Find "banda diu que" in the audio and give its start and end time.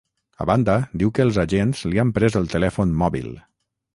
0.51-1.23